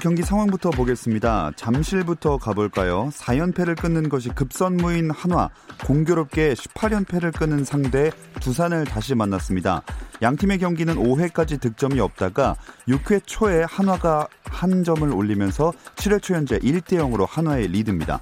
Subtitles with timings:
[0.00, 1.52] 경기 상황부터 보겠습니다.
[1.56, 3.10] 잠실부터 가볼까요?
[3.12, 5.50] 4연패를 끊는 것이 급선무인 한화,
[5.84, 9.82] 공교롭게 18연패를 끊는 상대 두산을 다시 만났습니다.
[10.22, 12.56] 양팀의 경기는 5회까지 득점이 없다가
[12.88, 18.20] 6회 초에 한화가 한 점을 올리면서 7회 초 현재 1대 0으로 한화의 리드입니다.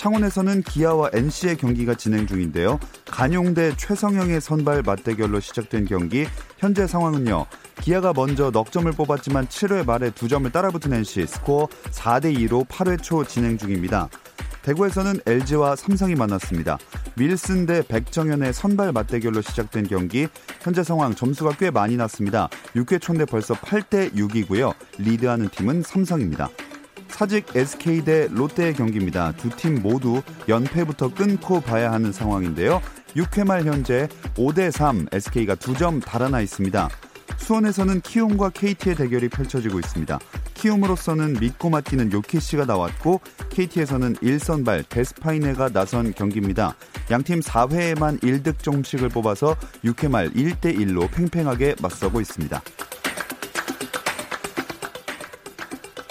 [0.00, 2.80] 창원에서는 기아와 NC의 경기가 진행 중인데요.
[3.10, 6.26] 간용대 최성영의 선발 맞대결로 시작된 경기
[6.56, 7.44] 현재 상황은요.
[7.82, 13.02] 기아가 먼저 넉 점을 뽑았지만 7회 말에 두 점을 따라붙은 NC 스코어 4대 2로 8회
[13.02, 14.08] 초 진행 중입니다.
[14.62, 16.78] 대구에서는 LG와 삼성이 만났습니다.
[17.18, 20.28] 윌슨 대 백정현의 선발 맞대결로 시작된 경기
[20.62, 22.48] 현재 상황 점수가 꽤 많이 났습니다.
[22.74, 24.72] 6회 초인데 벌써 8대 6이고요.
[24.96, 26.48] 리드하는 팀은 삼성입니다.
[27.10, 29.32] 사직 SK 대 롯데의 경기입니다.
[29.32, 32.80] 두 팀 모두 연패부터 끊고 봐야 하는 상황인데요.
[33.16, 36.88] 6회 말 현재 5대 3 SK가 2점 달아나 있습니다.
[37.38, 40.18] 수원에서는 키움과 KT의 대결이 펼쳐지고 있습니다.
[40.54, 46.76] 키움으로서는 믿고 맡기는 요키시가 나왔고 KT에서는 1선발 데스파이네가 나선 경기입니다.
[47.10, 52.62] 양팀 4회에만 1득점씩을 뽑아서 6회 말 1대1로 팽팽하게 맞서고 있습니다.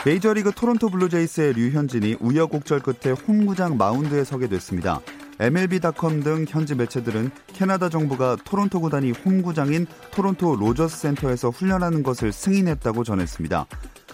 [0.06, 5.02] 메이저리그 토론토 블루제이스의 류현진이 우여곡절 끝에 홈구장 마운드에 서게 됐습니다.
[5.42, 13.04] MLB.com 등 현지 매체들은 캐나다 정부가 토론토 구단이 홈구장인 토론토 로저스 센터에서 훈련하는 것을 승인했다고
[13.04, 13.66] 전했습니다.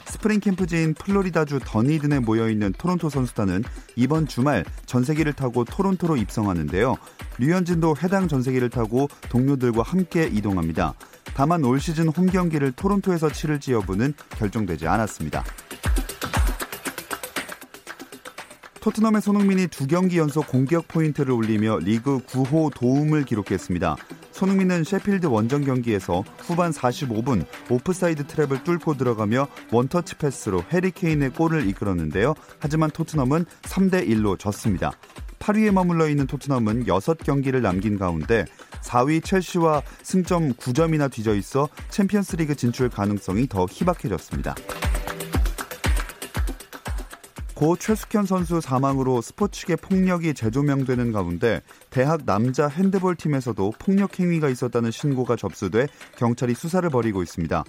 [0.07, 3.63] 스프링 캠프지인 플로리다주 더니든에 모여 있는 토론토 선수단은
[3.95, 6.95] 이번 주말 전세기를 타고 토론토로 입성하는데요.
[7.37, 10.93] 류현진도 해당 전세기를 타고 동료들과 함께 이동합니다.
[11.33, 15.43] 다만 올 시즌 홈 경기를 토론토에서 치를지 여부는 결정되지 않았습니다.
[18.85, 23.95] 토트넘의 손흥민이 두 경기 연속 공격 포인트를 올리며 리그 9호 도움을 기록했습니다.
[24.29, 32.35] 손흥민은 셰필드 원정 경기에서 후반 45분 오프사이드 트랩을 뚫고 들어가며 원터치 패스로 해리케인의 골을 이끌었는데요.
[32.59, 34.91] 하지만 토트넘은 3대 1로 졌습니다.
[35.39, 38.45] 8위에 머물러 있는 토트넘은 6경기를 남긴 가운데
[38.83, 44.53] 4위 첼시와 승점 9점이나 뒤져 있어 챔피언스리그 진출 가능성이 더 희박해졌습니다.
[47.55, 54.91] 고 최숙현 선수 사망으로 스포츠계 폭력이 재조명되는 가운데 대학 남자 핸드볼 팀에서도 폭력 행위가 있었다는
[54.91, 57.63] 신고가 접수돼 경찰이 수사를 벌이고 있습니다.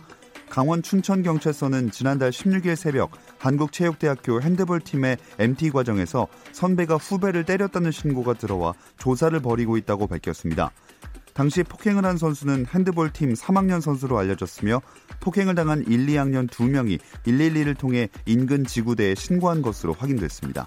[0.49, 8.35] 강원 춘천 경찰서는 지난달 16일 새벽 한국체육대학교 핸드볼 팀의 MT 과정에서 선배가 후배를 때렸다는 신고가
[8.35, 10.73] 들어와 조사를 벌이고 있다고 밝혔습니다.
[11.37, 14.81] 당시 폭행을 한 선수는 핸드볼 팀 3학년 선수로 알려졌으며
[15.21, 20.65] 폭행을 당한 1, 2학년 2명이 112를 통해 인근 지구대에 신고한 것으로 확인됐습니다.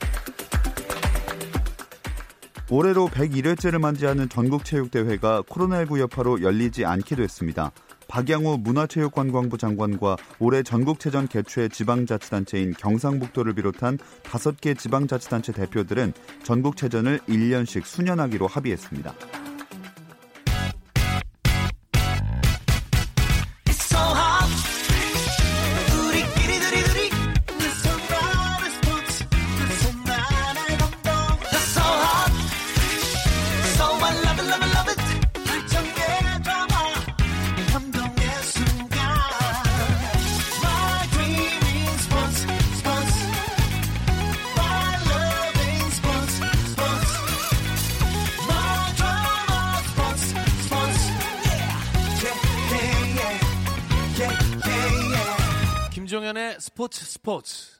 [2.70, 7.72] 올해로 101회째를 만지하는 전국체육대회가 코로나19 여파로 열리지 않게 됐습니다.
[8.08, 16.14] 박양호 문화체육관광부 장관과 올해 전국체전 개최 지방자치단체인 경상북도를 비롯한 5개 지방자치단체 대표들은
[16.44, 19.39] 전국체전을 1년씩 수년하기로 합의했습니다.
[56.10, 57.78] 김종현의 스포츠 스포츠.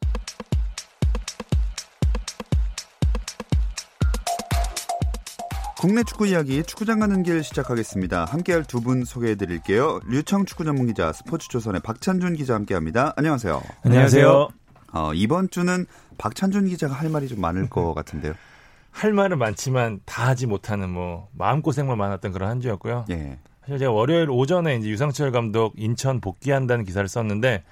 [5.80, 8.26] 국내 축구 이야기 축구장 가는 길 시작하겠습니다.
[8.26, 10.00] 함께할 두 분 소개해 드릴게요.
[10.08, 13.14] 류청 축구 전문 기자 스포츠조선의 박찬준 기자 함께합니다.
[13.16, 13.64] 안녕하세요.
[13.84, 14.50] 안녕하세요.
[14.94, 15.88] 어, 이번 주는
[16.20, 18.36] 박찬준 기자가 할 말이 좀 많을 것 같은데요.
[18.92, 23.06] 할 말은 많지만 다 하지 못하는 뭐 마음 고생만 많았던 그런 한 주였고요.
[23.10, 23.40] 예.
[23.62, 27.64] 사실 제가 월요일 오전에 이제 유상철 감독 인천 복귀한다는 기사를 썼는데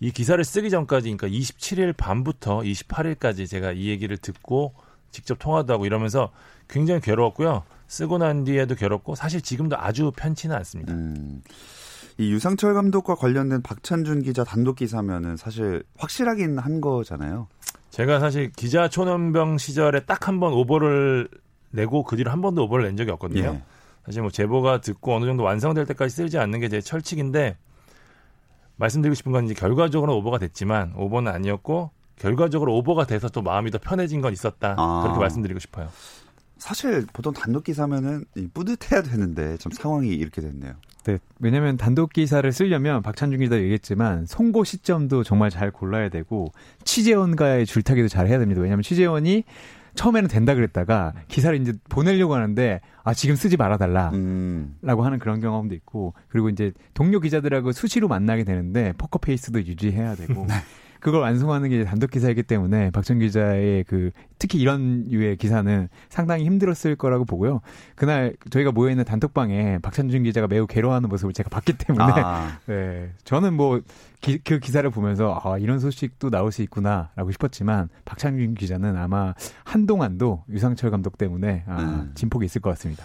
[0.00, 4.74] 이 기사를 쓰기 전까지 그러니까 27일 밤부터 28일까지 제가 이 얘기를 듣고
[5.10, 6.30] 직접 통화도 하고 이러면서
[6.68, 7.64] 굉장히 괴로웠고요.
[7.88, 10.92] 쓰고 난 뒤에도 괴롭고 사실 지금도 아주 편치는 않습니다.
[10.94, 11.42] 음.
[12.18, 17.48] 이 유상철 감독과 관련된 박찬준 기자 단독 기사면은 사실 확실하긴 한 거잖아요.
[17.90, 21.28] 제가 사실 기자 초년병 시절에 딱 한 번 오버를
[21.70, 23.42] 내고 그 뒤로 한 번도 오버를 낸 적이 없거든요.
[23.42, 23.62] 예.
[24.06, 27.56] 사실 뭐 제보가 듣고 어느 정도 완성될 때까지 쓰지 않는 게 제 철칙인데
[28.80, 33.78] 말씀드리고 싶은 건 이제 결과적으로 오버가 됐지만 오버는 아니었고 결과적으로 오버가 돼서 또 마음이 더
[33.78, 34.74] 편해진 건 있었다.
[34.76, 35.02] 아.
[35.02, 35.88] 그렇게 말씀드리고 싶어요.
[36.58, 40.74] 사실 보통 단독 기사면은 뿌듯해야 되는데 좀 상황이 이렇게 됐네요.
[41.04, 46.52] 네, 왜냐하면 단독 기사를 쓰려면 박찬준 기자 얘기했지만 송고 시점도 정말 잘 골라야 되고
[46.84, 48.60] 취재원과의 줄타기도 잘 해야 됩니다.
[48.60, 49.44] 왜냐하면 취재원이
[49.94, 54.76] 처음에는 된다 그랬다가 기사를 이제 보내려고 하는데 아 지금 쓰지 말아달라라고 음.
[54.82, 60.46] 하는 그런 경험도 있고 그리고 이제 동료 기자들하고 수시로 만나게 되는데 포커 페이스도 유지해야 되고
[60.46, 60.54] 네.
[61.00, 66.96] 그걸 완성하는 게 단독 기사이기 때문에 박정 기자의 그 특히 이런 류의 기사는 상당히 힘들었을
[66.96, 67.60] 거라고 보고요.
[67.94, 72.58] 그날 저희가 모여 있는 단톡방에 박찬준 기자가 매우 괴로워하는 모습을 제가 봤기 때문에 아.
[72.66, 73.80] 네, 저는 뭐
[74.20, 80.90] 그 기사를 보면서 아, 이런 소식도 나올 수 있구나라고 싶었지만 박찬준 기자는 아마 한동안도 유상철
[80.90, 82.12] 감독 때문에 아, 음.
[82.14, 83.04] 진폭이 있을 것 같습니다.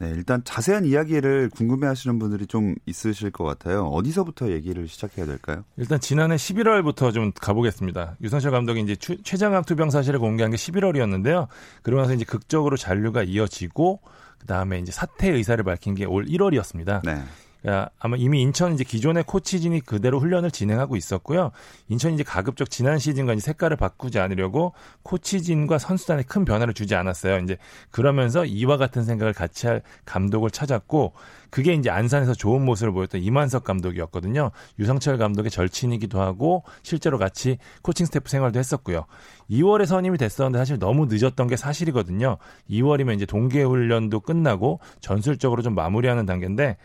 [0.00, 3.84] 네, 일단 자세한 이야기를 궁금해 하시는 분들이 좀 있으실 것 같아요.
[3.88, 5.62] 어디서부터 얘기를 시작해야 될까요?
[5.76, 8.16] 일단 지난해 11월부터 좀 가보겠습니다.
[8.22, 11.48] 유선철 감독이 이제 최장학 투병 사실을 공개한 게 11월이었는데요.
[11.82, 14.00] 그러면서 이제 극적으로 잔류가 이어지고,
[14.38, 17.02] 그 다음에 이제 사퇴 의사를 밝힌 게 올 1월이었습니다.
[17.04, 17.22] 네.
[17.98, 21.50] 아마 이미 인천 이제 기존의 코치진이 그대로 훈련을 진행하고 있었고요.
[21.88, 24.72] 인천이 이제 가급적 지난 시즌과 이제 색깔을 바꾸지 않으려고
[25.02, 27.38] 코치진과 선수단에 큰 변화를 주지 않았어요.
[27.40, 27.56] 이제
[27.90, 31.12] 그러면서 이와 같은 생각을 같이 할 감독을 찾았고
[31.50, 34.50] 그게 이제 안산에서 좋은 모습을 보였던 이만석 감독이었거든요.
[34.78, 39.06] 유성철 감독의 절친이기도 하고 실제로 같이 코칭 스태프 생활도 했었고요.
[39.50, 42.38] 2월에 선임이 됐었는데 사실 너무 늦었던 게 사실이거든요.
[42.70, 46.76] 2월이면 이제 동계 훈련도 끝나고 전술적으로 좀 마무리하는 단계인데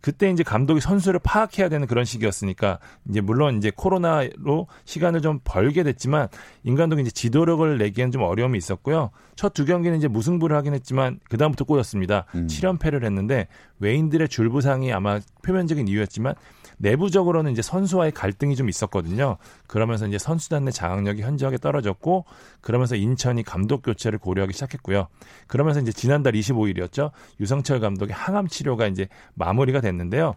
[0.00, 2.78] 그때 이제 감독이 선수를 파악해야 되는 그런 시기였으니까
[3.08, 6.28] 이제 물론 이제 코로나로 시간을 좀 벌게 됐지만
[6.64, 9.10] 인간독이 이제 지도력을 내기엔 좀 어려움이 있었고요.
[9.40, 12.26] 첫 두 경기는 이제 무승부를 하긴 했지만 그다음부터 꼬였습니다.
[12.34, 12.46] 음.
[12.46, 13.48] 7연패를 했는데
[13.78, 16.34] 외인들의 줄부상이 아마 표면적인 이유였지만
[16.76, 19.38] 내부적으로는 이제 선수와의 갈등이 좀 있었거든요.
[19.66, 22.26] 그러면서 이제 선수단 내 장악력이 현저하게 떨어졌고
[22.60, 25.08] 그러면서 인천이 감독 교체를 고려하기 시작했고요.
[25.46, 27.10] 그러면서 이제 지난달 25일이었죠.
[27.40, 30.34] 유성철 감독의 항암 치료가 이제 마무리가 됐는데요.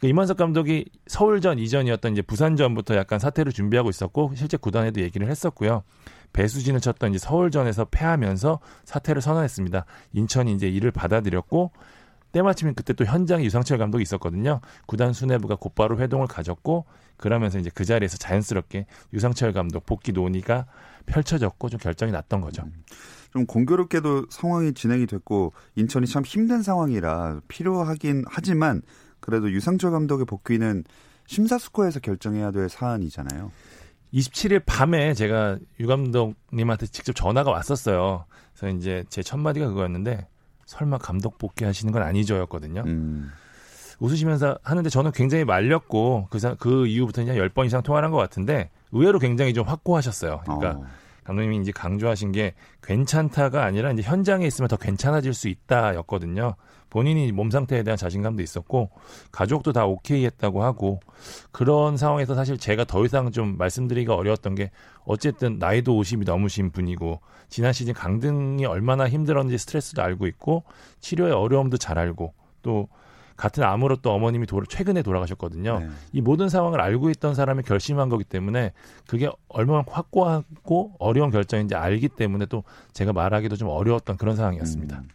[0.00, 5.82] 그 이만석 감독이 서울전 이전이었던 이제 부산전부터 약간 사퇴를 준비하고 있었고 실제 구단에도 얘기를 했었고요.
[6.34, 9.86] 배수진을 쳤던 이제 서울전에서 패하면서 사퇴를 선언했습니다.
[10.12, 11.70] 인천이 이제 이를 받아들였고
[12.32, 14.60] 때마침 그때 또 현장에 유상철 감독이 있었거든요.
[14.86, 16.84] 구단 수뇌부가 곧바로 회동을 가졌고
[17.16, 20.66] 그러면서 이제 그 자리에서 자연스럽게 유상철 감독 복귀 논의가
[21.06, 22.62] 펼쳐졌고 좀 결정이 났던 거죠.
[22.64, 22.84] 음.
[23.32, 28.82] 좀 공교롭게도 상황이 진행이 됐고 인천이 참 힘든 상황이라 필요하긴 하지만
[29.20, 30.84] 그래도 유상철 감독의 복귀는
[31.26, 33.50] 심사숙고해서 결정해야 될 사안이잖아요.
[34.14, 38.24] 27일 밤에 제가 유 감독님한테 직접 전화가 왔었어요.
[38.56, 40.26] 그래서 이제 제 첫 마디가 그거였는데
[40.66, 42.84] 설마 감독 복귀하시는 건 아니죠였거든요.
[42.86, 43.30] 음.
[44.00, 48.70] 웃으시면서 하는데 저는 굉장히 말렸고 그, 그 이후부터 이제 10번 이상 통화를 한 것 같은데
[48.92, 50.40] 의외로 굉장히 좀 확고하셨어요.
[50.44, 50.86] 그러니까 어.
[51.24, 56.54] 감독님이 이제 강조하신 게 괜찮다가 아니라 이제 현장에 있으면 더 괜찮아질 수 있다였거든요.
[56.94, 58.88] 본인이 몸 상태에 대한 자신감도 있었고
[59.32, 61.00] 가족도 다 오케이 했다고 하고
[61.50, 64.70] 그런 상황에서 사실 제가 더 이상 좀 말씀드리기가 어려웠던 게
[65.04, 70.62] 어쨌든 나이도 50이 넘으신 분이고 지난 시즌 강등이 얼마나 힘들었는지 스트레스도 알고 있고
[71.00, 72.32] 치료의 어려움도 잘 알고
[72.62, 72.88] 또
[73.36, 75.80] 같은 암으로 또 어머님이 도, 최근에 돌아가셨거든요.
[75.80, 75.88] 네.
[76.12, 78.72] 이 모든 상황을 알고 있던 사람이 결심한 거기 때문에
[79.08, 84.98] 그게 얼마나 확고하고 어려운 결정인지 알기 때문에 또 제가 말하기도 좀 어려웠던 그런 상황이었습니다.
[84.98, 85.08] 음.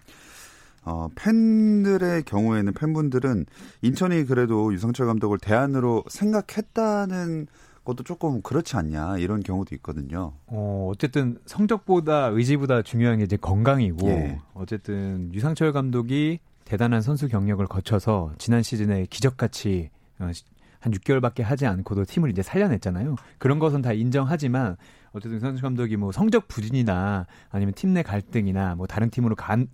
[0.90, 3.46] 어, 팬들의 경우에는 팬분들은
[3.84, 7.46] 인천이 그래도 유성철 감독을 대안으로 생각했다는
[7.86, 10.34] 것도 조금 그렇지 않냐 이런 경우도 있거든요.
[10.48, 14.40] 어, 어쨌든 성적보다 의지보다 중요한 게 이제 건강이고 예.
[14.54, 20.32] 어쨌든 유상철 감독이 대단한 선수 경력을 거쳐서 지난 시즌에 기적같이 어,
[20.80, 23.16] 한 6개월밖에 하지 않고도 팀을 이제 살려냈잖아요.
[23.38, 24.76] 그런 것은 다 인정하지만
[25.12, 29.68] 어쨌든 선수 감독이 뭐 성적 부진이나 아니면 팀 내 갈등이나 뭐 다른 팀으로 간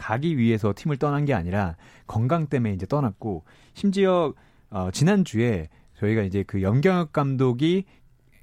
[0.00, 1.76] 가기 위해서 팀을 떠난 게 아니라
[2.06, 4.32] 건강 때문에 이제 떠났고 심지어
[4.70, 7.84] 어, 지난 주에 저희가 이제 그 연경혁 감독이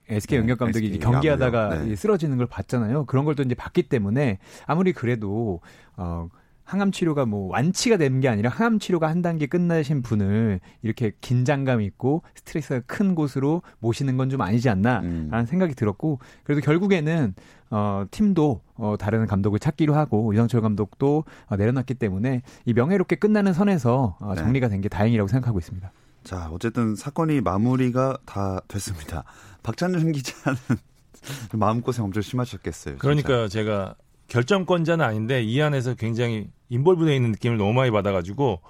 [0.07, 1.95] SK 연경 감독이 네, 경기하다가 네.
[1.95, 3.05] 쓰러지는 걸 봤잖아요.
[3.05, 4.37] 그런 걸 또 이제 봤기 때문에
[4.67, 5.59] 아무리 그래도
[5.97, 6.29] 어
[6.67, 11.81] 항암 치료가 뭐 완치가 되는 게 아니라 항암 치료가 한 단계 끝나신 분을 이렇게 긴장감
[11.81, 15.45] 있고 스트레스가 큰 곳으로 모시는 건 좀 아니지 않나라는 음.
[15.45, 17.33] 생각이 들었고 그래도 결국에는
[17.69, 23.53] 어 팀도 어 다른 감독을 찾기로 하고 유상철 감독도 어, 내려놨기 때문에 이 명예롭게 끝나는
[23.53, 24.41] 선에서 어, 네.
[24.41, 25.91] 정리가 된 게 다행이라고 생각하고 있습니다.
[26.23, 29.23] 자, 어쨌든 사건이 마무리가 다 됐습니다.
[29.63, 30.57] 박찬준 기자는
[31.55, 32.95] 마음고생 엄청 심하셨겠어요.
[32.95, 33.01] 진짜.
[33.01, 33.95] 그러니까 제가
[34.27, 38.61] 결정권자는 아닌데 이 안에서 굉장히 인볼브되어 있는 느낌을 너무 많이 받아가지고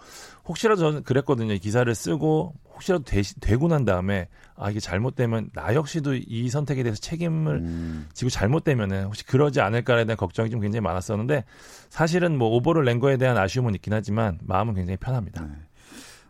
[0.46, 1.54] 혹시라도 저는 그랬거든요.
[1.54, 6.84] 이 기사를 쓰고 혹시라도 되, 되고 난 다음에 아 이게 잘못되면 나 역시도 이 선택에
[6.84, 11.44] 대해서 책임을 음, 지고 잘못되면은 혹시 그러지 않을까에 대한 걱정이 좀 굉장히 많았었는데
[11.90, 15.44] 사실은 뭐 오버를 낸 거에 대한 아쉬움은 있긴 하지만 마음은 굉장히 편합니다.
[15.44, 15.50] 네.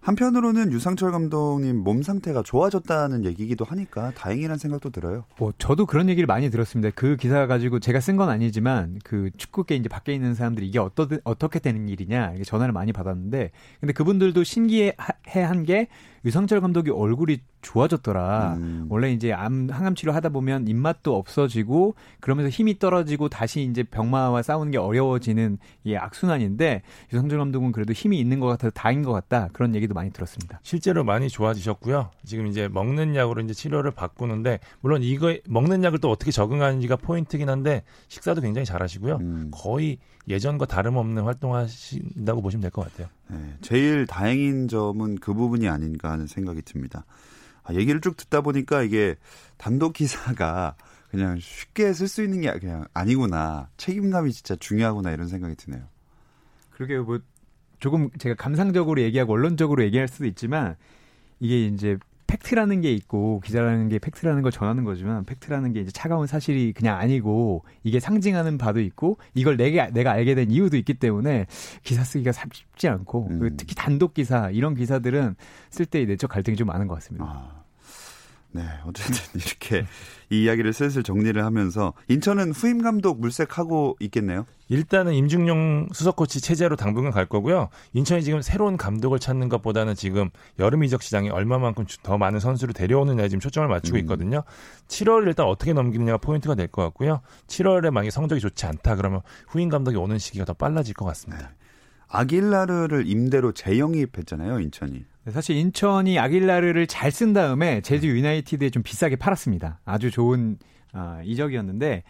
[0.07, 5.25] 한편으로는 유상철 감독님 몸 상태가 좋아졌다는 얘기기도 하니까 다행이라는 생각도 들어요.
[5.37, 6.93] 뭐 저도 그런 얘기를 많이 들었습니다.
[6.95, 11.09] 그 기사 가지고 제가 쓴 건 아니지만 그 축구계 이제 밖에 있는 사람들이 이게 어떠
[11.25, 15.89] 어떻게 되는 일이냐 이렇게 전화를 많이 받았는데 근데 그분들도 신기해한 게
[16.27, 18.55] 유상철 감독이 얼굴이 좋아졌더라.
[18.57, 18.85] 음.
[18.89, 24.41] 원래 이제 암 항암 치료 하다 보면 입맛도 없어지고 그러면서 힘이 떨어지고 다시 이제 병마와
[24.41, 26.81] 싸우는 게 어려워지는 이 악순환인데
[27.13, 30.59] 유상철 감독은 그래도 힘이 있는 것 같아서 다행인 것 같다 그런 얘기도 많이 들었습니다.
[30.63, 32.11] 실제로 많이 좋아지셨고요.
[32.25, 37.47] 지금 이제 먹는 약으로 이제 치료를 바꾸는데 물론 이거 먹는 약을 또 어떻게 적응하는지가 포인트긴
[37.47, 39.15] 한데 식사도 굉장히 잘하시고요.
[39.21, 39.47] 음.
[39.51, 43.07] 거의 예전과 다름없는 활동하신다고 보시면 될 것 같아요.
[43.29, 47.05] 네, 제일 다행인 점은 그 부분이 아닌가 하는 생각이 듭니다.
[47.63, 49.15] 아, 얘기를 쭉 듣다 보니까 이게
[49.57, 50.75] 단독 기사가
[51.09, 53.69] 그냥 쉽게 쓸 수 있는 게 그냥 아니구나.
[53.77, 55.83] 책임감이 진짜 중요하구나 이런 생각이 드네요.
[56.71, 57.19] 그러게 뭐
[57.79, 60.75] 조금 제가 감상적으로 얘기하고 원론적으로 얘기할 수도 있지만
[61.39, 66.27] 이게 이제 팩트라는 게 있고 기자라는 게 팩트라는 걸 전하는 거지만 팩트라는 게 이제 차가운
[66.27, 71.45] 사실이 그냥 아니고 이게 상징하는 바도 있고 이걸 내가 내가 알게 된 이유도 있기 때문에
[71.83, 73.57] 기사 쓰기가 참 쉽지 않고 음.
[73.57, 75.35] 특히 단독 기사 이런 기사들은
[75.69, 77.25] 쓸 때 내적 갈등이 좀 많은 것 같습니다.
[77.25, 77.63] 아,
[78.57, 79.85] 네, 어쨌든 이렇게
[80.31, 84.45] 이 이야기를 슬슬 정리를 하면서 인천은 후임 감독 물색하고 있겠네요.
[84.67, 87.69] 일단은 임중용 수석 코치 체제로 당분간 갈 거고요.
[87.93, 92.73] 인천이 지금 새로운 감독을 찾는 것보다는 지금 여름 이적 시장에 얼마만큼 주- 더 많은 선수를
[92.73, 94.01] 데려오느냐에 지금 초점을 맞추고 음.
[94.01, 94.43] 있거든요.
[94.87, 97.21] 7월을 일단 어떻게 넘기느냐가 포인트가 될 것 같고요.
[97.47, 101.51] 7월에 만약에 성적이 좋지 않다 그러면 후임 감독이 오는 시기가 더 빨라질 것 같습니다.
[102.09, 105.05] 아길라르를 임대로 재영입했잖아요, 인천이.
[105.27, 109.81] 네, 사실 인천이 아길라르를 잘 쓴 다음에 제주 유나이티드에 좀 비싸게 팔았습니다.
[109.83, 110.57] 아주 좋은
[110.93, 112.03] 아, 이적이었는데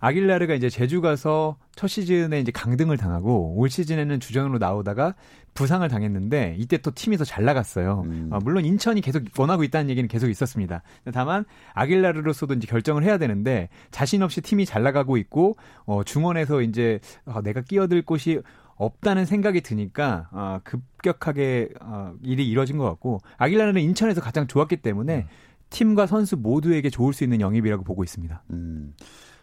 [0.00, 5.14] 아길라르가 이제 제주 가서 첫 시즌에 이제 강등을 당하고 올 시즌에는 주전으로 나오다가
[5.54, 8.04] 부상을 당했는데 이때 또 팀이 더잘 나갔어요.
[8.06, 8.30] 음.
[8.32, 10.82] 아, 물론 인천이 계속 원하고 있다는 얘기는 계속 있었습니다.
[11.12, 17.00] 다만 아길라르로서도 이제 결정을 해야 되는데 자신 없이 팀이 잘 나가고 있고 어, 중원에서 이제
[17.26, 18.40] 아, 내가 끼어들 곳이
[18.84, 25.26] 없다는 생각이 드니까 아, 급격하게 아, 일이 이뤄진 것 같고 아길라르는 인천에서 가장 좋았기 때문에
[25.70, 28.42] 팀과 선수 모두에게 좋을 수 있는 영입이라고 보고 있습니다.
[28.50, 28.94] 음,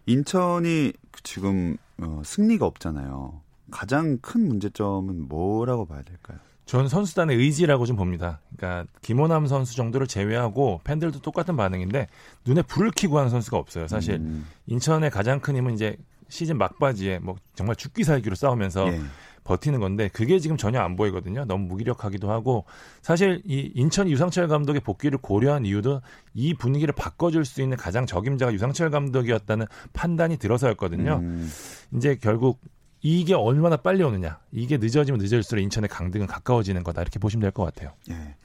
[0.05, 0.93] 인천이
[1.24, 3.41] 지금 어, 승리가 없잖아요.
[3.72, 6.39] 가장 큰 문제점은 뭐라고 봐야 될까요?
[6.65, 8.41] 전 선수단의 의지라고 좀 봅니다.
[8.55, 12.08] 그러니까 김호남 선수 정도를 제외하고 팬들도 똑같은 반응인데
[12.46, 13.88] 눈에 불을 켜고 하는 선수가 없어요.
[13.88, 15.98] 사실 음, 인천의 가장 큰 힘은 이제
[16.29, 19.01] 시즌 막바지에 뭐 정말 죽기 살기로 싸우면서 예.
[19.43, 21.43] 버티는 건데 그게 지금 전혀 안 보이거든요.
[21.45, 22.65] 너무 무기력하기도 하고
[23.01, 26.01] 사실 이 인천 유상철 감독의 복귀를 고려한 이유도
[26.36, 31.15] 이 분위기를 바꿔줄 수 있는 가장 적임자가 유상철 감독이었다는 판단이 들어서였거든요.
[31.24, 31.50] 음,
[31.95, 32.59] 이제 결국
[33.01, 37.63] 이게 얼마나 빨리 오느냐 이게 늦어지면 늦어질수록 인천의 강등은 가까워지는 거다 이렇게 보시면 될 것
[37.63, 37.93] 같아요.
[38.12, 38.36] 예.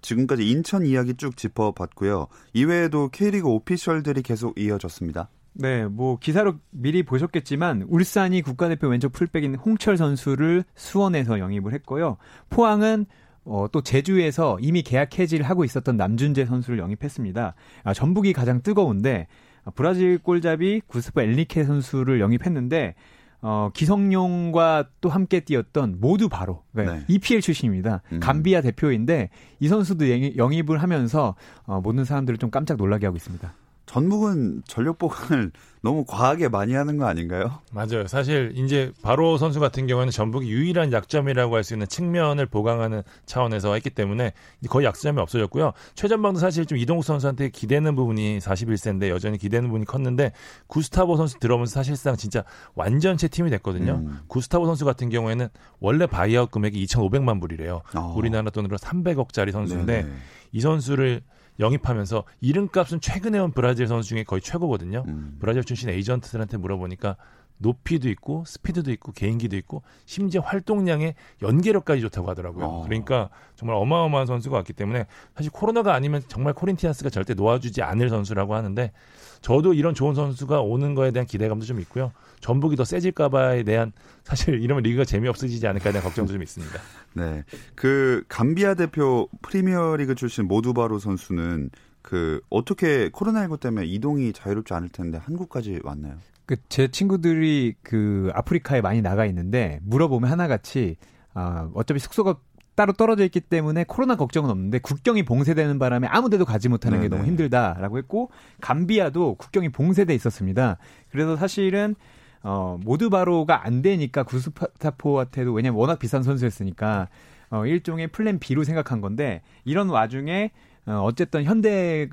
[0.00, 2.28] 지금까지 인천 이야기 쭉 짚어봤고요.
[2.54, 5.28] 이외에도 K리그 오피셜들이 계속 이어졌습니다.
[5.60, 12.16] 네, 뭐 기사로 미리 보셨겠지만 울산이 국가대표 왼쪽 풀백인 홍철 선수를 수원에서 영입을 했고요.
[12.48, 13.06] 포항은
[13.44, 17.54] 어, 또 제주에서 이미 계약 해지를 하고 있었던 남준재 선수를 영입했습니다.
[17.82, 19.26] 아, 전북이 가장 뜨거운데
[19.64, 22.94] 아, 브라질 골잡이 구스파 엘리케 선수를 영입했는데
[23.40, 27.04] 어, 기성용과 또 함께 뛰었던 모두 바로 그러니까 네.
[27.08, 28.02] EPL 출신입니다.
[28.12, 28.20] 음.
[28.20, 31.34] 감비아 대표인데 이 선수도 영입- 영입을 하면서
[31.64, 33.52] 어, 모든 사람들을 좀 깜짝 놀라게 하고 있습니다.
[33.88, 37.60] 전북은 전력 보강을 너무 과하게 많이 하는 거 아닌가요?
[37.72, 38.06] 맞아요.
[38.08, 43.74] 사실 이제 바로 선수 같은 경우에는 전북이 유일한 약점이라고 할 수 있는 측면을 보강하는 차원에서
[43.74, 44.32] 했기 때문에
[44.68, 45.72] 거의 약점이 없어졌고요.
[45.94, 50.32] 최전방도 사실 좀 이동국 선수한테 기대는 부분이 41세인데 여전히 기대는 부분이 컸는데
[50.66, 54.02] 구스타보 선수 들어오면서 사실상 진짜 완전체 팀이 됐거든요.
[54.04, 54.18] 음.
[54.26, 55.48] 구스타보 선수 같은 경우에는
[55.80, 57.82] 원래 바이아웃 금액이 2,500만 불이래요.
[57.94, 58.14] 어.
[58.16, 60.14] 우리나라 돈으로 300억짜리 선수인데 네네.
[60.52, 61.22] 이 선수를
[61.60, 65.04] 영입하면서 이름값은 최근에 온 브라질 선수 중에 거의 최고거든요.
[65.08, 65.36] 음.
[65.40, 67.16] 브라질 출신 에이전트들한테 물어보니까
[67.58, 72.64] 높이도 있고 스피드도 있고 개인기도 있고 심지어 활동량에 연계력까지 좋다고 하더라고요.
[72.64, 72.82] 어.
[72.84, 78.54] 그러니까 정말 어마어마한 선수가 왔기 때문에 사실 코로나가 아니면 정말 코린티아스가 절대 놓아주지 않을 선수라고
[78.54, 78.92] 하는데
[79.40, 82.12] 저도 이런 좋은 선수가 오는 거에 대한 기대감도 좀 있고요.
[82.40, 86.78] 전북이 더 세질까봐에 대한 사실 이러면 리그가 재미없어지지 않을까에 대한 걱정도 좀 있습니다.
[87.14, 87.44] 네.
[87.74, 91.70] 그 감비아 대표 프리미어리그 출신 모두바로 선수는
[92.02, 96.16] 그 어떻게 코로나19 때문에 이동이 자유롭지 않을 텐데 한국까지 왔나요?
[96.48, 100.96] 그제 친구들이 그 아프리카에 많이 나가 있는데 물어보면 하나같이
[101.34, 102.38] 아, 어차피 숙소가
[102.74, 107.16] 따로 떨어져 있기 때문에 코로나 걱정은 없는데 국경이 봉쇄되는 바람에 아무데도 가지 못하는 게 네네.
[107.16, 108.30] 너무 힘들다라고 했고
[108.62, 110.78] 감비아도 국경이 봉쇄돼 있었습니다.
[111.10, 111.94] 그래서 사실은
[112.42, 117.08] 어, 모두 바로가 안 되니까 구스타포한테도 왜냐면 워낙 비싼 선수였으니까
[117.50, 120.52] 어, 일종의 플랜 B로 생각한 건데 이런 와중에
[120.86, 122.08] 어, 어쨌든 현대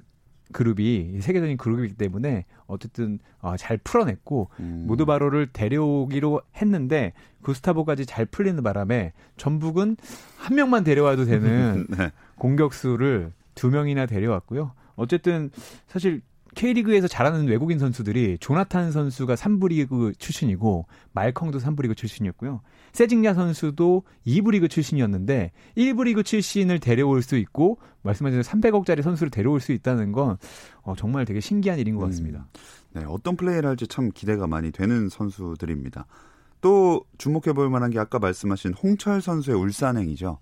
[0.51, 4.85] 그룹이 세계적인 그룹이기 때문에 어쨌든 어, 잘 풀어냈고 음.
[4.87, 9.97] 모두바로를 데려오기로 했는데 구스타보까지 잘 풀리는 바람에 전북은
[10.37, 12.11] 한 명만 데려와도 되는 네.
[12.35, 14.71] 공격수를 두 명이나 데려왔고요.
[14.95, 15.51] 어쨌든
[15.87, 16.21] 사실
[16.55, 22.61] K리그에서 잘하는 외국인 선수들이 조나탄 선수가 3부 리그 출신이고 말컹도 3부 리그 출신이었고요.
[22.93, 29.59] 세징야 선수도 2부 리그 출신이었는데 1부 리그 출신을 데려올 수 있고 말씀하신 300억짜리 선수를 데려올
[29.59, 30.37] 수 있다는 건
[30.81, 32.47] 어, 정말 되게 신기한 일인 것 같습니다.
[32.93, 36.07] 네, 어떤 플레이를 할지 참 기대가 많이 되는 선수들입니다.
[36.61, 40.39] 또 주목해 볼 만한 게 아까 말씀하신 홍철 선수의 울산행이죠.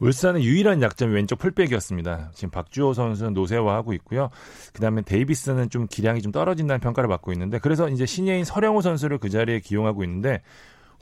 [0.00, 2.30] 울산의 유일한 약점이 왼쪽 풀백이었습니다.
[2.34, 4.30] 지금 박주호 선수는 노쇠화하고 있고요.
[4.72, 9.30] 그다음에 데이비스는 좀 기량이 좀 떨어진다는 평가를 받고 있는데 그래서 이제 신예인 서령호 선수를 그
[9.30, 10.42] 자리에 기용하고 있는데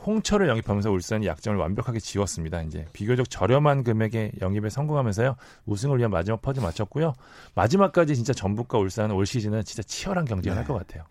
[0.06, 2.62] 홍철을 영입하면서 울산이 약점을 완벽하게 지웠습니다.
[2.62, 5.36] 이제 비교적 저렴한 금액의 영입에 성공하면서요.
[5.66, 7.14] 우승을 위한 마지막 퍼즐 맞췄고요.
[7.54, 10.60] 마지막까지 진짜 전북과 울산은 올 시즌은 진짜 치열한 경쟁을 네.
[10.60, 11.04] 할것 같아요.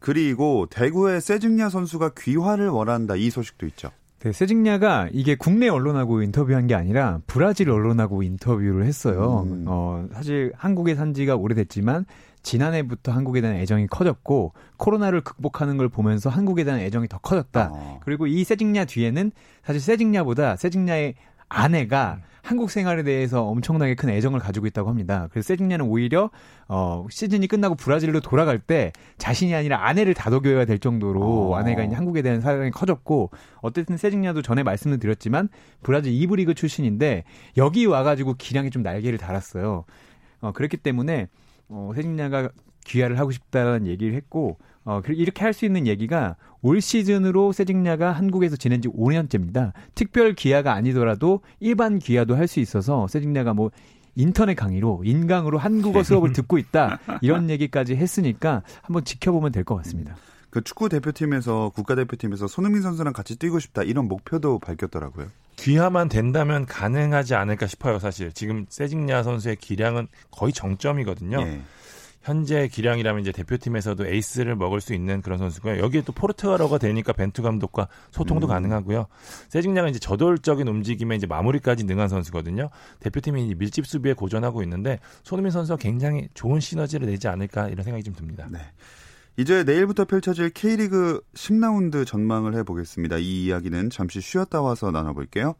[0.00, 3.90] 그리고 대구의 세징야 선수가 귀화를 원한다 이 소식도 있죠.
[4.24, 9.46] 네, 세징야가 이게 국내 언론하고 인터뷰한 게 아니라 브라질 언론하고 인터뷰를 했어요.
[9.46, 9.66] 음.
[9.68, 12.06] 어, 사실 한국에 산 지가 오래됐지만
[12.42, 17.70] 지난해부터 한국에 대한 애정이 커졌고 코로나를 극복하는 걸 보면서 한국에 대한 애정이 더 커졌다.
[17.70, 18.00] 어.
[18.02, 19.30] 그리고 이 세징야 뒤에는
[19.62, 21.16] 사실 세징야보다 세징야의
[21.50, 25.28] 아내가 한국 생활에 대해서 엄청나게 큰 애정을 가지고 있다고 합니다.
[25.30, 26.30] 그래서 세징야는 오히려
[26.68, 31.56] 어 시즌이 끝나고 브라질로 돌아갈 때 자신이 아니라 아내를 다독여야 될 정도로 어.
[31.56, 33.30] 아내가 이제 한국에 대한 사랑이 커졌고
[33.62, 35.48] 어쨌든 세징야도 전에 말씀을 드렸지만
[35.82, 37.24] 브라질 2부 리그 출신인데
[37.56, 39.84] 여기 와가지고 기량이 좀 날개를 달았어요.
[40.42, 41.28] 어 그렇기 때문에
[41.70, 42.50] 어 세징야가
[42.84, 48.56] 귀화를 하고 싶다는 얘기를 했고 어, 이렇게 할 수 있는 얘기가 올 시즌으로 세징야가 한국에서
[48.56, 49.72] 지낸 지 5년째입니다.
[49.94, 53.70] 특별 귀화가 아니더라도 일반 귀화도 할 수 있어서 세징야가 뭐
[54.16, 60.16] 인터넷 강의로 인강으로 한국어 수업을 듣고 있다 이런 얘기까지 했으니까 한번 지켜보면 될 것 같습니다.
[60.50, 65.26] 그 축구 대표팀에서 국가 대표팀에서 손흥민 선수랑 같이 뛰고 싶다 이런 목표도 밝혔더라고요.
[65.56, 68.32] 귀화만 된다면 가능하지 않을까 싶어요, 사실.
[68.32, 71.40] 지금 세징야 선수의 기량은 거의 정점이거든요.
[71.40, 71.60] 예.
[72.24, 75.78] 현재 기량이라면 이제 대표팀에서도 에이스를 먹을 수 있는 그런 선수고요.
[75.78, 78.48] 여기에 또 포르투갈어가 되니까 벤투 감독과 소통도 음.
[78.48, 79.06] 가능하고요.
[79.50, 82.70] 세징야가 이제 저돌적인 움직임에 이제 마무리까지 능한 선수거든요.
[83.00, 88.02] 대표팀이 이제 밀집 수비에 고전하고 있는데 손흥민 선수가 굉장히 좋은 시너지를 내지 않을까 이런 생각이
[88.02, 88.48] 좀 듭니다.
[88.50, 88.58] 네.
[89.36, 93.18] 이제 내일부터 펼쳐질 K리그 10라운드 전망을 해보겠습니다.
[93.18, 95.56] 이 이야기는 잠시 쉬었다 와서 나눠볼게요.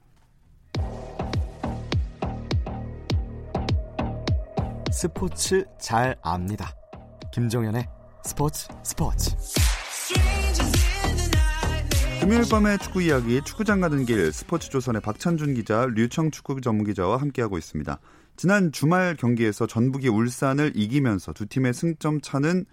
[4.95, 6.71] 스포츠 잘 압니다.
[7.33, 7.87] 김종현의
[8.25, 9.31] 스포츠 스포츠.
[12.21, 17.17] 금요일 밤의 축구 이야기 축구장 가는 길 스포츠 조선의 박찬준 기자, 류청 축구 전문 기자와
[17.19, 17.99] 함께하고 있습니다.
[18.37, 22.65] 지난 주말 경기에서 전북이 울산을 이기면서 두 팀의 승점 차는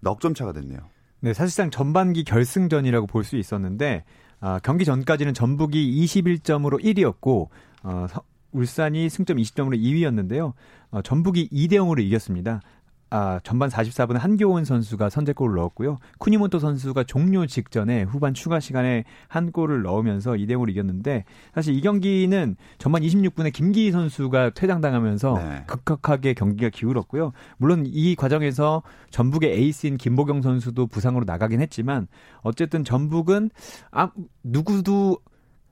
[0.00, 0.78] 넉 점 차가 됐네요.
[1.20, 4.04] 네, 사실상 전반기 결승전이라고 볼 수 있었는데
[4.40, 7.48] 아, 경기 전까지는 전북이 21점으로 1위였고
[7.84, 8.22] 어, 서-
[8.56, 10.52] 울산이 승점 20점으로 2위였는데요.
[10.90, 12.60] 어, 전북이 2대 0으로 이겼습니다.
[13.08, 15.96] 아, 전반 44분 한교원 선수가 선제골을 넣었고요.
[16.18, 21.80] 쿠니모토 선수가 종료 직전에 후반 추가 시간에 한 골을 넣으면서 2대 0으로 이겼는데 사실 이
[21.80, 25.64] 경기는 전반 26분에 김기희 선수가 퇴장당하면서 네.
[25.68, 27.32] 급격하게 경기가 기울었고요.
[27.58, 32.08] 물론 이 과정에서 전북의 에이스인 김보경 선수도 부상으로 나가긴 했지만
[32.40, 33.50] 어쨌든 전북은
[33.92, 34.10] 아,
[34.42, 35.18] 누구도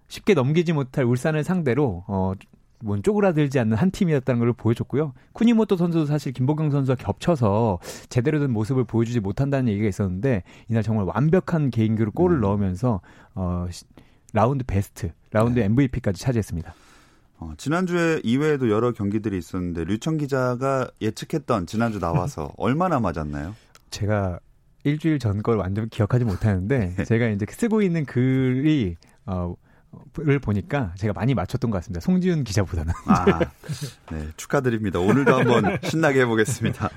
[0.07, 2.35] 쉽게 넘기지 못할 울산을 상대로 어,
[2.85, 5.15] 뭐 쪼그라들지 않는 한 팀이었다는 걸 보여줬고요.
[5.33, 7.79] 쿠니모토 선수도 사실 김보경 선수와 겹쳐서
[8.11, 12.41] 제대로 된 모습을 보여주지 못한다는 얘기가 있었는데 이날 정말 완벽한 개인기로 골을 음.
[12.43, 13.01] 넣으면서
[13.35, 13.85] 어, 시-
[14.35, 15.65] 라운드 베스트, 라운드 네.
[15.67, 16.75] MVP까지 차지했습니다.
[17.39, 23.55] 어, 지난주에 이외에도 여러 경기들이 있었는데 류청 기자가 예측했던 지난주 나와서 얼마나 맞았나요?
[23.91, 24.39] 제가
[24.85, 27.05] 일주일 전 걸 완전 기억하지 못하는데 네.
[27.05, 29.55] 제가 이제 쓰고 있는 글이 어,
[30.17, 32.01] 를 보니까 제가 많이 맞췄던 것 같습니다.
[32.01, 32.93] 송지훈 기자보다는.
[33.07, 33.41] 아,
[34.13, 35.01] 네, 축하드립니다.
[35.01, 36.91] 오늘도 한번 신나게 해보겠습니다.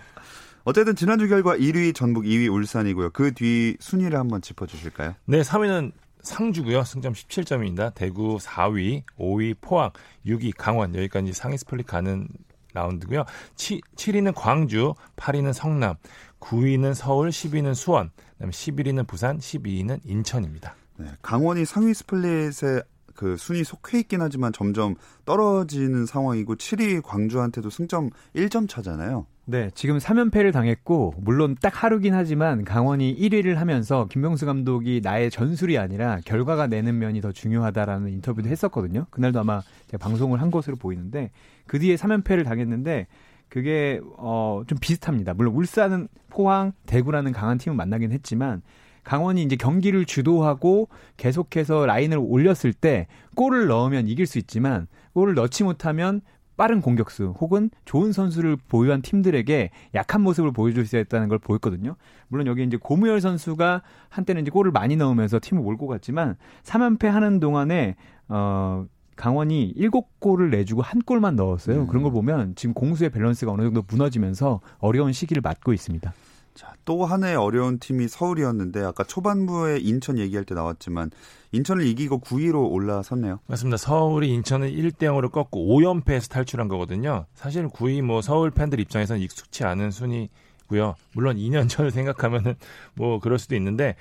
[0.64, 3.12] 어쨌든 지난주 결과 1위 전북, 2위 울산이고요.
[3.12, 5.16] 그 뒤 순위를 한번 짚어주실까요?
[5.26, 6.84] 네, 3위는 상주고요.
[6.84, 7.94] 승점 17점입니다.
[7.94, 9.92] 대구 4위, 5위 포항,
[10.26, 12.28] 6위 강원 여기까지 상위 스플릿 가는
[12.74, 13.24] 라운드고요.
[13.56, 15.96] 7, 7위는 광주, 8위는 성남,
[16.40, 20.76] 9위는 서울, 10위는 수원, 그다음에 11위는 부산, 12위는 인천입니다.
[20.98, 22.82] 네, 강원이 상위 스플릿에
[23.16, 29.26] 그 순위 속해 있긴 하지만 점점 떨어지는 상황이고 7위 광주한테도 승점 1점 차잖아요.
[29.46, 35.78] 네, 지금 3연패를 당했고 물론 딱 하루긴 하지만 강원이 1위를 하면서 김병수 감독이 나의 전술이
[35.78, 39.06] 아니라 결과를 내는 면이 더 중요하다라는 인터뷰도 했었거든요.
[39.10, 41.32] 그날도 아마 제가 방송을 한 것으로 보이는데
[41.66, 43.08] 그 뒤에 3연패를 당했는데
[43.50, 45.34] 그게 어 좀 비슷합니다.
[45.34, 48.62] 물론 울산은 포항, 대구라는 강한 팀을 만나긴 했지만
[49.08, 55.64] 강원이 이제 경기를 주도하고 계속해서 라인을 올렸을 때 골을 넣으면 이길 수 있지만 골을 넣지
[55.64, 56.20] 못하면
[56.58, 61.96] 빠른 공격수 혹은 좋은 선수를 보유한 팀들에게 약한 모습을 보여줄 수 있다는 걸 보였거든요.
[62.28, 67.40] 물론 여기 이제 고무열 선수가 한때는 이제 골을 많이 넣으면서 팀을 몰고 갔지만 3연패 하는
[67.40, 67.96] 동안에
[68.28, 71.84] 어 강원이 7골을 내주고 한 골만 넣었어요.
[71.84, 71.88] 음.
[71.88, 76.12] 그런 걸 보면 지금 공수의 밸런스가 어느 정도 무너지면서 어려운 시기를 맞고 있습니다.
[76.58, 81.12] 자, 또 하나의 어려운 팀이 서울이었는데 아까 초반부에 인천 얘기할 때 나왔지만
[81.52, 83.40] 인천을 이기고 9위로 올라섰네요.
[83.46, 83.78] 맞습니다.
[83.78, 87.26] 서울이 인천을 1대 0으로 꺾고 5연패에서 탈출한 거거든요.
[87.36, 90.96] 사실 9위 뭐 서울 팬들 입장에서는 익숙치 않은 순위고요.
[91.14, 92.56] 물론 2년 전을 생각하면은
[92.96, 93.96] 뭐 그럴 수도 있는데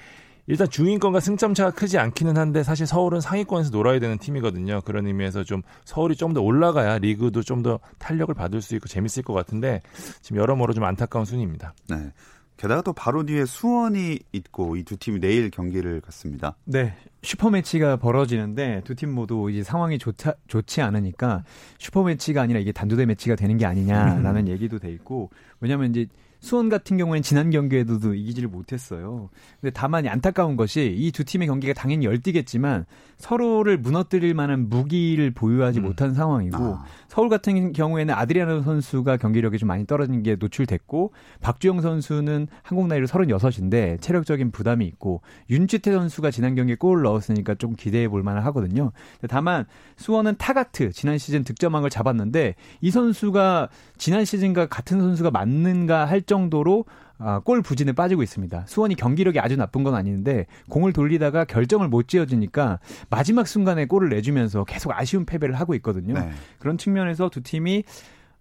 [0.49, 4.81] 일단 중위권과 승점 차가 크지 않기는 한데 사실 서울은 상위권에서 놀아야 되는 팀이거든요.
[4.83, 9.23] 그런 의미에서 좀 서울이 좀 더 올라가야 리그도 좀 더 탄력을 받을 수 있고 재밌을
[9.25, 9.83] 것 같은데
[10.23, 11.75] 지금 여러모로 좀 안타까운 순위입니다.
[11.89, 12.13] 네.
[12.57, 16.57] 게다가 또 바로 뒤에 수원이 있고 이 두 팀이 내일 경기를 갖습니다.
[16.65, 16.95] 네.
[17.23, 21.45] 슈퍼매치가 벌어지는데 두 팀 모두 이제 상황이 좋다, 좋지 않으니까
[21.79, 26.07] 슈퍼매치가 아니라 이게 단두대 매치가 되는 게 아니냐라는 얘기도 돼 있고 왜냐면 이제
[26.41, 29.29] 수원 같은 경우에는 지난 경기에도 이기지를 못했어요.
[29.61, 32.85] 근데 다만 안타까운 것이 이 두 팀의 경기가 당연히 열띠겠지만
[33.17, 35.85] 서로를 무너뜨릴 만한 무기를 보유하지 음.
[35.85, 41.81] 못한 상황이고 아, 서울 같은 경우에는 아드리아노 선수가 경기력이 좀 많이 떨어진 게 노출됐고 박주영
[41.81, 48.09] 선수는 한국 나이로 36인데 체력적인 부담이 있고 윤지태 선수가 지난 경기에 골을 넣었으니까 좀 기대해
[48.09, 48.93] 볼 만은 하거든요.
[49.19, 49.65] 근데 다만
[49.97, 56.85] 수원은 타가트 지난 시즌 득점왕을 잡았는데 이 선수가 지난 시즌과 같은 선수가 맞는가 할 정도로
[57.19, 58.65] 아, 골 부진에 빠지고 있습니다.
[58.67, 64.65] 수원이 경기력이 아주 나쁜 건 아닌데 공을 돌리다가 결정을 못 지어주니까 마지막 순간에 골을 내주면서
[64.65, 66.15] 계속 아쉬운 패배를 하고 있거든요.
[66.15, 66.31] 네.
[66.59, 67.85] 그런 측면에서 두 팀이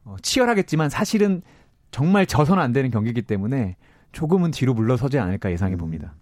[0.04, 1.42] 어, 치열하겠지만 사실은
[1.92, 3.78] 정말 져서는 안 되는 경기이기 때문에
[4.12, 6.14] 조금은 뒤로 물러서지 않을까 예상해 봅니다.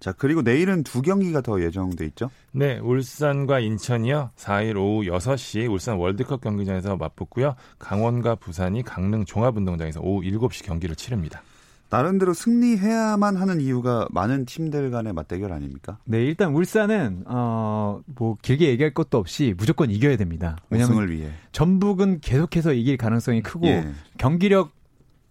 [0.00, 2.30] 자, 그리고 내일은 두 경기가 더 예정돼 있죠.
[2.52, 4.30] 네, 울산과 인천이요.
[4.36, 7.54] 4일 오후 6시 울산 월드컵 경기장에서 맞붙고요.
[7.78, 11.42] 강원과 부산이 강릉 종합운동장에서 오후 7시 경기를 치릅니다.
[11.90, 15.98] 나름대로 승리해야만 하는 이유가 많은 팀들 간의 맞대결 아닙니까?
[16.04, 20.56] 네, 일단 울산은 어 뭐 길게 얘기할 것도 없이 무조건 이겨야 됩니다.
[20.70, 21.30] 왜냐하면 우승을 위해.
[21.52, 23.88] 전북은 계속해서 이길 가능성이 크고 예.
[24.18, 24.72] 경기력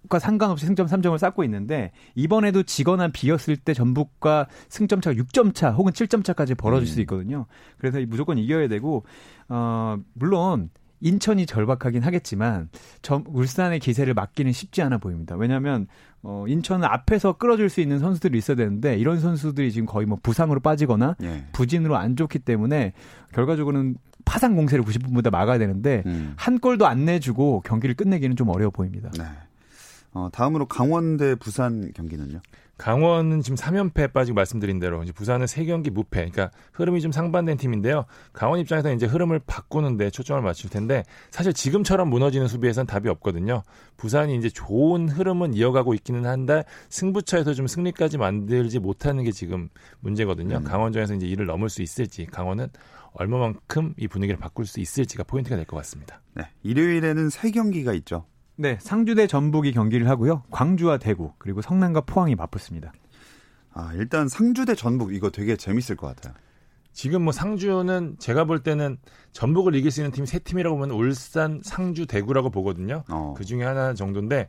[0.10, 5.72] 과 상관없이 승점 3점을 쌓고 있는데 이번에도 지거나 비었을 때 전북과 승점 차가 6점 차
[5.72, 7.02] 혹은 7점 차까지 벌어질 수 음.
[7.02, 7.46] 있거든요.
[7.78, 9.06] 그래서 무조건 이겨야 되고
[9.48, 10.70] 어 물론
[11.04, 12.70] 인천이 절박하긴 하겠지만
[13.02, 15.36] 점, 울산의 기세를 막기는 쉽지 않아 보입니다.
[15.36, 15.88] 왜냐하면
[16.22, 20.62] 어, 인천은 앞에서 끌어줄 수 있는 선수들이 있어야 되는데 이런 선수들이 지금 거의 뭐 부상으로
[20.62, 21.46] 빠지거나 예.
[21.52, 22.94] 부진으로 안 좋기 때문에
[23.34, 26.34] 결과적으로는 파상 공세를 90분보다 막아야 되는데 음.
[26.38, 29.12] 한 골도 안 내주고 경기를 끝내기는 좀 어려워 보입니다.
[29.18, 29.26] 네.
[30.14, 32.40] 어, 다음으로 강원 대 부산 경기는요.
[32.78, 36.30] 강원은 지금 3연패 빠지고 말씀드린 대로 이제 부산은 3경기 무패.
[36.32, 38.06] 그러니까 흐름이 좀 상반된 팀인데요.
[38.34, 43.62] 강원 입장에서 이제 흐름을 바꾸는데 초점을 맞출 텐데 사실 지금처럼 무너지는 수비에선 답이 없거든요.
[43.98, 50.58] 부산이 이제 좋은 흐름은 이어가고 있기는 한데 승부처에서 좀 승리까지 만들지 못하는 게 지금 문제거든요.
[50.58, 50.64] 음.
[50.64, 52.70] 강원전에서 이제 이를 넘을 수 있을지 강원은
[53.14, 56.22] 얼마만큼 이 분위기를 바꿀 수 있을지가 포인트가 될 것 같습니다.
[56.34, 56.44] 네.
[56.64, 58.26] 일요일에는 세 경기가 있죠.
[58.56, 60.44] 네, 상주 대 전북이 경기를 하고요.
[60.52, 62.94] 광주와 대구 그리고 성남과 포항이 맞붙습니다.
[63.74, 66.34] 아, 일단 상주 대 전북 이거 되게 재밌을 것 같아요.
[66.92, 68.98] 지금 뭐 상주는 제가 볼 때는
[69.32, 73.04] 전북을 이길 수 있는 팀이 세 팀이라고 보면 울산, 상주, 대구라고 보거든요.
[73.10, 73.34] 어.
[73.36, 74.48] 그 중에 하나 정도인데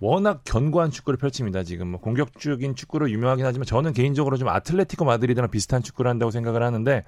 [0.00, 1.62] 워낙 견고한 축구를 펼칩니다.
[1.62, 6.62] 지금 뭐 공격적인 축구로 유명하긴 하지만 저는 개인적으로 좀 아틀레티코 마드리드랑 비슷한 축구를 한다고 생각을
[6.62, 7.04] 하는데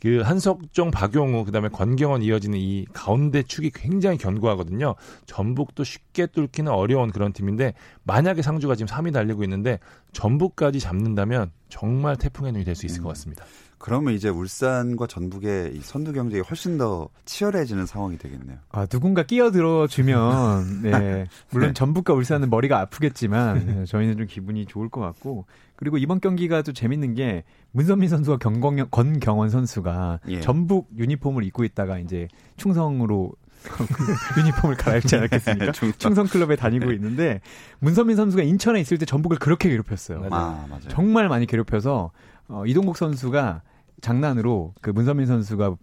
[0.00, 4.94] 그 한석종, 박용우, 그다음에 권경원 이어지는 이 가운데 축이 굉장히 견고하거든요.
[5.26, 9.78] 전북도 쉽게 뚫기는 어려운 그런 팀인데 만약에 상주가 지금 3위 달리고 있는데
[10.12, 13.44] 전북까지 잡는다면 정말 태풍의 눈이 될 수 있을 것 같습니다.
[13.78, 18.58] 그러면 이제 울산과 전북의 이 선두 경쟁이 훨씬 더 치열해지는 상황이 되겠네요.
[18.70, 21.26] 아, 누군가 끼어들어 주면, 네.
[21.50, 21.72] 물론 네.
[21.74, 26.72] 전북과 울산은 머리가 아프겠지만, 네, 저희는 좀 기분이 좋을 것 같고, 그리고 이번 경기가 또
[26.72, 30.40] 재밌는 게, 문선민 선수와 경공, 권경원 선수가 예.
[30.40, 33.84] 전북 유니폼을 입고 있다가 이제 충성으로 그
[34.40, 35.72] 유니폼을 갈아입지 않았겠습니까?
[35.98, 36.26] 충성.
[36.26, 37.40] 클럽에 다니고 있는데,
[37.78, 40.26] 문선민 선수가 인천에 있을 때 전북을 그렇게 괴롭혔어요.
[40.30, 40.88] 아, 맞아요.
[40.88, 42.10] 정말 많이 괴롭혀서
[42.48, 43.62] 어, 이동국 선수가
[44.00, 45.76] 장난으로 그 문선민 선수가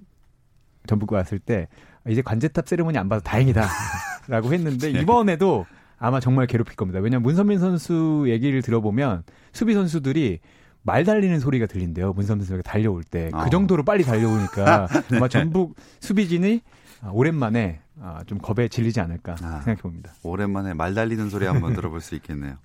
[0.87, 1.67] 전북 왔을 때
[2.07, 5.01] 이제 관제탑 세레모니 안 봐도 다행이다라고 했는데 네.
[5.01, 5.65] 이번에도
[5.97, 6.99] 아마 정말 괴롭힐 겁니다.
[6.99, 9.23] 왜냐하면 문선민 선수 얘기를 들어보면
[9.53, 10.39] 수비 선수들이
[10.83, 12.13] 말 달리는 소리가 들린대요.
[12.13, 13.43] 문선민 선수가 달려올 때 아.
[13.43, 16.61] 그 정도로 빨리 달려오니까 아마 전북 수비진이
[17.01, 19.61] 아, 오랜만에 아, 좀 겁에 질리지 않을까 아.
[19.63, 20.13] 생각해 봅니다.
[20.23, 22.57] 오랜만에 말 달리는 소리 한번 들어볼 수 있겠네요.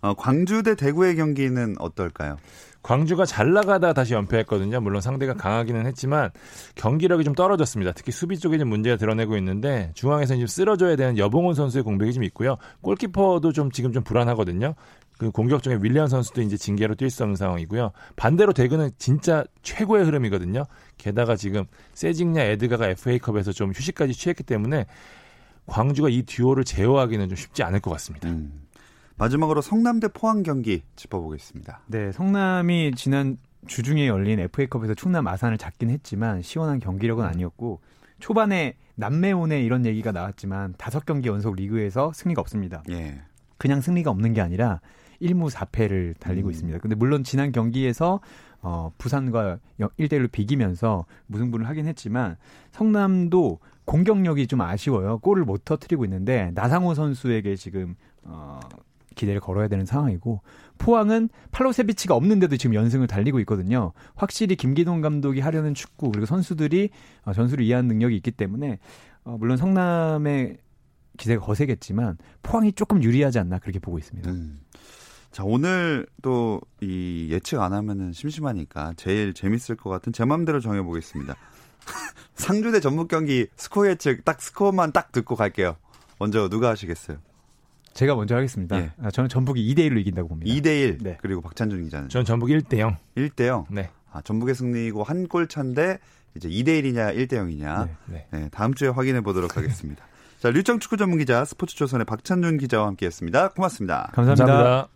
[0.00, 2.38] 어, 광주 대 대구의 경기는 어떨까요?
[2.82, 4.80] 광주가 잘 나가다 다시 연패했거든요.
[4.80, 6.30] 물론 상대가 강하기는 했지만
[6.76, 7.92] 경기력이 좀 떨어졌습니다.
[7.92, 12.24] 특히 수비 쪽에 좀 문제가 드러내고 있는데 중앙에서 좀 쓸어줘야 되는 여봉훈 선수의 공백이 좀
[12.24, 12.56] 있고요.
[12.80, 14.74] 골키퍼도 좀 지금 좀 불안하거든요.
[15.18, 17.92] 그 공격 중에 윌리안 선수도 이제 징계로 뛸 수 없는 상황이고요.
[18.16, 20.64] 반대로 대구는 진짜 최고의 흐름이거든요.
[20.96, 24.86] 게다가 지금 세징야 에드가가 FA컵에서 좀 휴식까지 취했기 때문에
[25.66, 28.30] 광주가 이 듀오를 제어하기는 좀 쉽지 않을 것 같습니다.
[28.30, 28.62] 음.
[29.20, 31.82] 마지막으로 성남 대 포항 경기 짚어보겠습니다.
[31.88, 37.80] 네, 성남이 지난 주중에 열린 FA컵에서 충남 아산을 잡긴 했지만 시원한 경기력은 아니었고
[38.18, 42.82] 초반에 남매온에 이런 얘기가 나왔지만 다섯 경기 연속 리그에서 승리가 없습니다.
[42.90, 43.20] 예.
[43.58, 44.80] 그냥 승리가 없는 게 아니라
[45.20, 46.50] 1무 4패를 달리고 음.
[46.52, 46.78] 있습니다.
[46.78, 48.20] 근데 물론 지난 경기에서
[48.62, 52.38] 어, 부산과 1대 1로 비기면서 무승부를 하긴 했지만
[52.72, 55.18] 성남도 공격력이 좀 아쉬워요.
[55.18, 58.60] 골을 못 터트리고 있는데 나상호 선수에게 지금 어,
[59.20, 60.42] 기대를 걸어야 되는 상황이고
[60.78, 63.92] 포항은 팔로세비치가 없는데도 지금 연승을 달리고 있거든요.
[64.14, 66.90] 확실히 김기동 감독이 하려는 축구 그리고 선수들이
[67.24, 68.78] 어, 전술을 이해하는 능력이 있기 때문에
[69.24, 70.58] 어, 물론 성남의
[71.18, 74.30] 기세가 거세겠지만 포항이 조금 유리하지 않나 그렇게 보고 있습니다.
[74.30, 74.60] 음.
[75.30, 81.36] 자, 오늘 또 이 예측 안 하면은 심심하니까 제일 재밌을 것 같은 제 맘대로 정해보겠습니다.
[82.34, 85.76] 상주 대 전북 경기 스코어 예측 딱 스코어만 딱 듣고 갈게요.
[86.18, 87.18] 먼저 누가 하시겠어요?
[87.94, 88.76] 제가 먼저 하겠습니다.
[88.78, 88.90] 예.
[89.02, 90.50] 아, 저는 전북이 2대 1로 이긴다고 봅니다.
[90.52, 91.18] 2대 1 네.
[91.20, 92.96] 그리고 박찬준 기자는 전 전북 1대 0.
[93.16, 93.90] 1대 0 네.
[94.12, 95.98] 아, 전북의 승리고 한 골 차인데
[96.36, 97.96] 이제 2대 1이냐 1대 0이냐 네.
[98.06, 98.26] 네.
[98.30, 100.04] 네, 다음 주에 확인해 보도록 하겠습니다.
[100.38, 103.48] 자, 류청 축구 전문 기자 스포츠 조선의 박찬준 기자와 함께 했습니다.
[103.50, 104.10] 고맙습니다.
[104.14, 104.88] 감사합니다.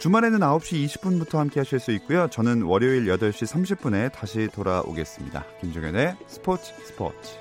[0.00, 2.26] 주말에는 9시 20분부터 함께 하실 수 있고요.
[2.28, 3.46] 저는 월요일 8시
[3.78, 5.44] 30분에 다시 돌아오겠습니다.
[5.60, 7.36] 김종현의 스포츠 스포츠.